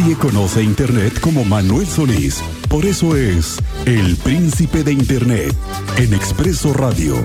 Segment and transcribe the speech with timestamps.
[0.00, 2.42] Nadie conoce Internet como Manuel Solís.
[2.70, 5.54] Por eso es el príncipe de Internet
[5.98, 7.16] en Expreso Radio.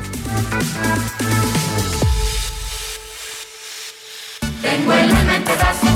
[4.61, 5.89] Tengo el alma en pedazos,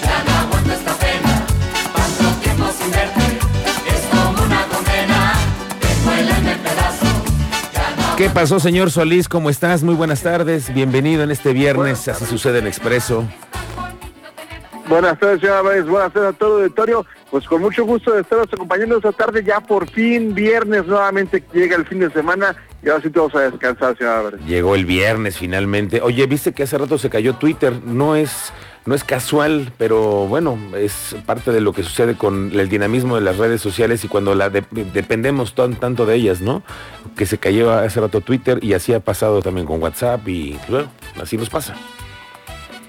[0.00, 1.46] ya no aguanto esta pena.
[1.92, 3.38] Tanto tiempo sin verte,
[3.88, 5.32] es como una condena.
[5.80, 7.08] Tengo el alma en pedazos,
[7.74, 9.28] ya no ¿Qué pasó, señor Solís?
[9.28, 9.82] ¿Cómo estás?
[9.82, 10.72] Muy buenas tardes.
[10.72, 12.06] Bienvenido en este viernes.
[12.06, 13.26] Así sucede en Expreso.
[14.88, 15.86] Buenas tardes, señora Álvarez.
[15.86, 17.06] Buenas tardes a todo el auditorio.
[17.30, 19.42] Pues con mucho gusto de estaros acompañando esta tarde.
[19.44, 22.54] Ya por fin, viernes, nuevamente llega el fin de semana.
[22.84, 24.40] Y ahora sí te vamos a descansar, señora Álvarez.
[24.46, 26.00] Llegó el viernes finalmente.
[26.02, 27.72] Oye, viste que hace rato se cayó Twitter.
[27.84, 28.52] No es,
[28.84, 33.22] no es casual, pero bueno, es parte de lo que sucede con el dinamismo de
[33.22, 36.62] las redes sociales y cuando la de- dependemos tan- tanto de ellas, ¿no?
[37.16, 40.90] Que se cayó hace rato Twitter y así ha pasado también con WhatsApp y bueno,
[41.22, 41.76] así nos pasa.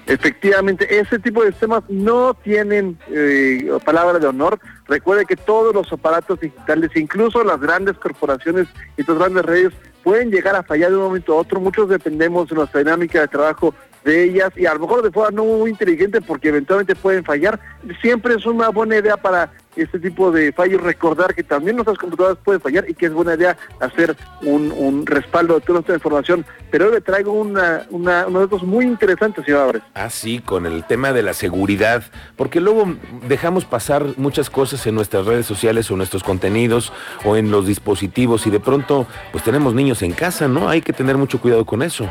[0.06, 4.58] Efectivamente, ese tipo de sistemas no tienen eh, palabra de honor.
[4.86, 10.30] Recuerde que todos los aparatos digitales, incluso las grandes corporaciones y las grandes redes, pueden
[10.30, 11.58] llegar a fallar de un momento a otro.
[11.58, 13.74] Muchos dependemos de nuestra dinámica de trabajo
[14.04, 17.58] de ellas y a lo mejor de forma no muy inteligente porque eventualmente pueden fallar.
[18.00, 22.38] Siempre es una buena idea para este tipo de fallos recordar que también nuestras computadoras
[22.44, 26.44] pueden fallar y que es buena idea hacer un, un respaldo de toda nuestra información.
[26.70, 29.82] Pero hoy le traigo una, una, unos datos muy interesantes, señor Álvarez.
[29.94, 32.04] Así, con el tema de la seguridad,
[32.36, 32.94] porque luego
[33.26, 36.92] dejamos pasar muchas cosas en nuestras redes sociales o nuestros contenidos
[37.24, 40.68] o en los dispositivos y de pronto pues tenemos niños en casa, ¿no?
[40.68, 42.08] Hay que tener mucho cuidado con eso.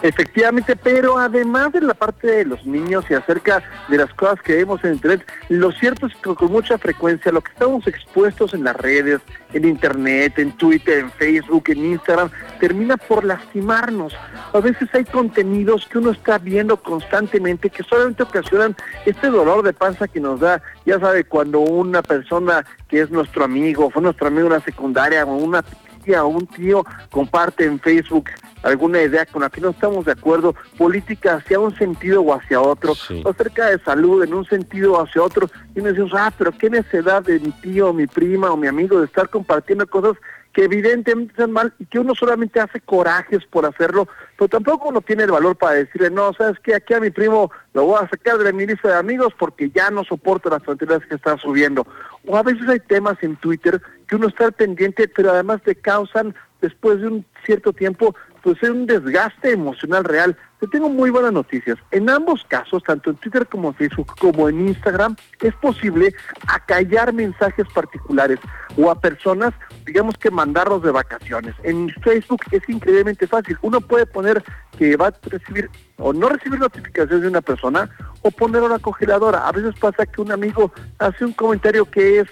[0.00, 4.54] Efectivamente, pero además de la parte de los niños y acerca de las cosas que
[4.54, 8.62] vemos en Internet, lo cierto es que con mucha frecuencia lo que estamos expuestos en
[8.62, 9.20] las redes,
[9.52, 14.14] en Internet, en Twitter, en Facebook, en Instagram, termina por lastimarnos.
[14.52, 19.72] A veces hay contenidos que uno está viendo constantemente que solamente ocasionan este dolor de
[19.72, 24.28] panza que nos da, ya sabe, cuando una persona que es nuestro amigo, fue nuestro
[24.28, 25.64] amigo en la secundaria o una
[25.98, 28.30] tía o un tío comparte en Facebook
[28.62, 32.60] alguna idea con la que no estamos de acuerdo, política hacia un sentido o hacia
[32.60, 33.22] otro, Sí.
[33.24, 36.52] o acerca de salud en un sentido o hacia otro, y nos decimos, ah, pero
[36.52, 40.16] qué necesidad de mi tío, mi prima o mi amigo de estar compartiendo cosas
[40.52, 45.00] que evidentemente están mal y que uno solamente hace corajes por hacerlo, pero tampoco uno
[45.02, 48.08] tiene el valor para decirle, no, sabes que aquí a mi primo lo voy a
[48.08, 51.86] sacar de mi lista de amigos porque ya no soporto las tonterías que está subiendo.
[52.26, 56.34] O a veces hay temas en Twitter que uno está pendiente, pero además te causan
[56.60, 60.36] después de un cierto tiempo pues es un desgaste emocional real.
[60.60, 61.76] Te tengo muy buenas noticias.
[61.90, 66.14] En ambos casos, tanto en Twitter como en Facebook, como en Instagram, es posible
[66.46, 68.38] acallar mensajes particulares
[68.76, 69.52] o a personas,
[69.84, 71.54] digamos que mandarlos de vacaciones.
[71.62, 73.58] En Facebook es increíblemente fácil.
[73.62, 74.42] Uno puede poner
[74.76, 77.90] que va a recibir o no recibir notificaciones de una persona
[78.22, 79.46] o poner una congeladora.
[79.46, 82.28] A veces pasa que un amigo hace un comentario que es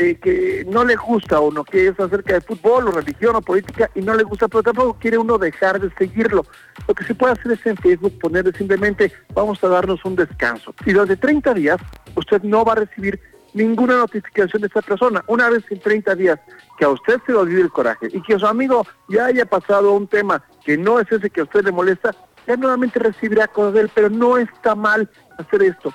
[0.00, 3.42] eh, que no le gusta o no que es acerca de fútbol o religión o
[3.42, 6.46] política y no le gusta, pero tampoco quiere uno dejar de seguirlo.
[6.88, 10.74] Lo que se puede hacer es en Facebook ponerle simplemente vamos a darnos un descanso.
[10.86, 11.76] Y durante 30 días
[12.16, 13.20] usted no va a recibir
[13.52, 15.22] ninguna notificación de esa persona.
[15.26, 16.40] Una vez en 30 días
[16.78, 19.92] que a usted se le olvide el coraje y que su amigo ya haya pasado
[19.92, 22.14] un tema que no es ese que a usted le molesta,
[22.46, 25.92] ya nuevamente recibirá cosas de él, pero no está mal hacer esto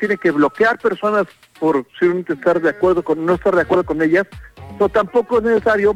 [0.00, 1.26] tiene que bloquear personas
[1.60, 4.26] por simplemente estar de acuerdo con no estar de acuerdo con ellas,
[4.78, 5.94] pero tampoco es necesario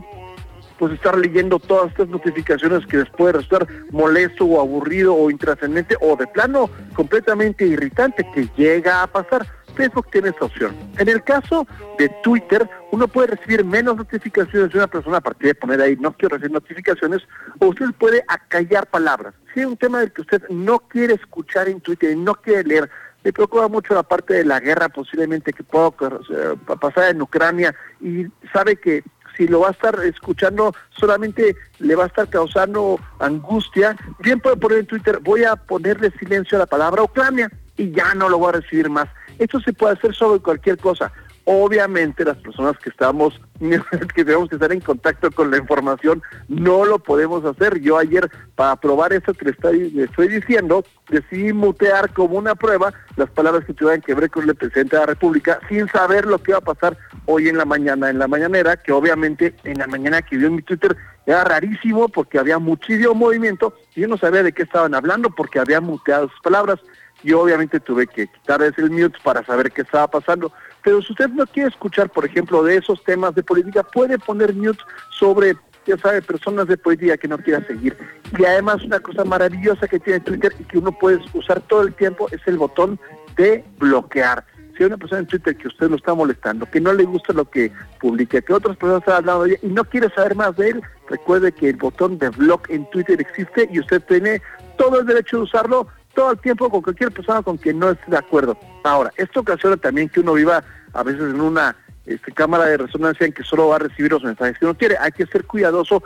[0.78, 5.96] pues estar leyendo todas estas notificaciones que les puede resultar molesto o aburrido o intrascendente
[6.00, 9.46] o de plano completamente irritante que llega a pasar.
[9.76, 10.76] Facebook tiene esa opción.
[10.98, 11.66] En el caso
[11.98, 15.96] de Twitter, uno puede recibir menos notificaciones de una persona a partir de poner ahí
[15.96, 17.22] no quiero recibir notificaciones
[17.58, 19.34] o usted puede acallar palabras.
[19.52, 22.62] Si hay un tema del que usted no quiere escuchar en Twitter y no quiere
[22.62, 22.90] leer,
[23.24, 28.26] le preocupa mucho la parte de la guerra posiblemente que pueda pasar en Ucrania y
[28.52, 29.02] sabe que
[29.36, 34.56] si lo va a estar escuchando solamente le va a estar causando angustia, bien puede
[34.56, 38.38] poner en Twitter, voy a ponerle silencio a la palabra Ucrania y ya no lo
[38.38, 39.08] voy a recibir más.
[39.38, 41.10] Esto se puede hacer sobre cualquier cosa.
[41.46, 43.38] Obviamente las personas que estamos,
[44.14, 47.80] que tenemos que estar en contacto con la información, no lo podemos hacer.
[47.80, 53.28] Yo ayer, para probar eso que le estoy, diciendo, decidí mutear como una prueba las
[53.30, 56.52] palabras que tuvieran que ver con el presidente de la República, sin saber lo que
[56.52, 56.96] iba a pasar
[57.26, 60.56] hoy en la mañana, en la mañanera, que obviamente en la mañana que vio en
[60.56, 64.94] mi Twitter era rarísimo porque había muchísimo movimiento y yo no sabía de qué estaban
[64.94, 66.80] hablando porque había muteado sus palabras
[67.22, 70.52] y obviamente tuve que quitar ese el mute para saber qué estaba pasando.
[70.84, 74.54] Pero si usted no quiere escuchar, por ejemplo, de esos temas de política, puede poner
[74.54, 74.78] mute
[75.08, 77.96] sobre, ya sabe, personas de política que no quiera seguir.
[78.38, 81.94] Y además una cosa maravillosa que tiene Twitter y que uno puede usar todo el
[81.94, 83.00] tiempo es el botón
[83.36, 84.44] de bloquear.
[84.76, 87.32] si hay una persona en Twitter que usted lo está molestando, que no le gusta
[87.32, 90.34] lo que publica, que otras personas están al lado de ella y no quiere saber
[90.34, 94.42] más de él, recuerde que el botón de block en Twitter existe y usted tiene
[94.76, 98.10] todo el derecho de usarlo todo el tiempo con cualquier persona con quien no esté
[98.10, 98.58] de acuerdo.
[98.84, 100.62] Ahora, esto ocasiona también que uno viva
[100.92, 101.76] a veces en una
[102.06, 104.96] este, cámara de resonancia en que solo va a recibir los mensajes que uno quiere.
[104.98, 106.02] Hay que ser cuidadoso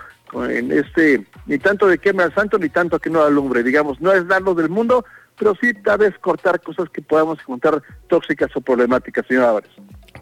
[0.49, 3.63] en este, ni tanto de queme al santo, ni tanto que no alumbre.
[3.63, 5.05] Digamos, no es darlo del mundo,
[5.39, 9.71] pero sí tal vez cortar cosas que podamos encontrar tóxicas o problemáticas, señor Álvarez.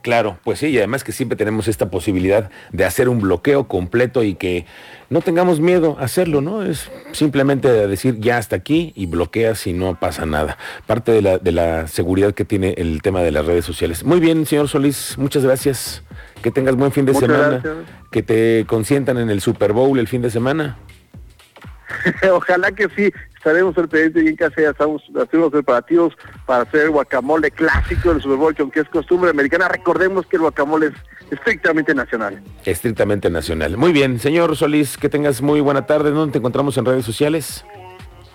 [0.03, 4.23] Claro, pues sí, y además que siempre tenemos esta posibilidad de hacer un bloqueo completo
[4.23, 4.67] y que
[5.11, 6.63] no tengamos miedo a hacerlo, ¿no?
[6.63, 10.59] Es simplemente decir ya hasta aquí y bloqueas y no pasa nada.
[10.87, 14.05] Parte de la, de la seguridad que tiene el tema de las redes sociales.
[14.05, 16.03] Muy bien, señor Solís, muchas gracias.
[16.43, 17.49] Que tengas buen fin de Muchas semana.
[17.49, 17.75] gracias.
[18.11, 20.77] Que te consientan en el Super Bowl el fin de semana.
[22.31, 26.17] Ojalá que sí, estaremos al pendiente y en casa ya estamos haciendo los preparativos
[26.47, 30.37] para hacer el guacamole clásico del Super Bowl, que aunque es costumbre americana, recordemos que
[30.37, 30.95] el guacamole es
[31.31, 32.43] estrictamente nacional.
[32.65, 33.77] Estrictamente nacional.
[33.77, 36.11] Muy bien, señor Solís, que tengas muy buena tarde.
[36.11, 37.65] ¿Dónde te encontramos en redes sociales?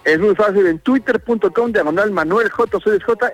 [0.03, 2.79] Es muy fácil, en twitter.com, diagonal Manuel J,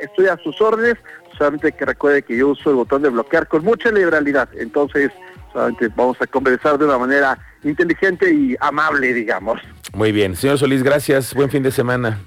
[0.02, 0.96] estoy a sus órdenes,
[1.38, 5.12] solamente que recuerde que yo uso el botón de bloquear con mucha liberalidad, entonces
[5.54, 9.62] solamente vamos a conversar de una manera inteligente y amable, digamos.
[9.98, 11.34] Muy bien, señor Solís, gracias.
[11.34, 12.20] Buen fin de semana.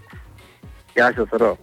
[0.93, 1.57] Gracias, luego.